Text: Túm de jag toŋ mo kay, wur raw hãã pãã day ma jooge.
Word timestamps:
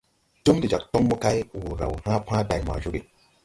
Túm 0.45 0.57
de 0.61 0.67
jag 0.73 0.83
toŋ 0.91 1.03
mo 1.09 1.15
kay, 1.23 1.37
wur 1.59 1.75
raw 1.81 1.93
hãã 2.05 2.15
pãã 2.27 2.37
day 2.49 2.61
ma 2.67 2.73
jooge. 2.83 3.01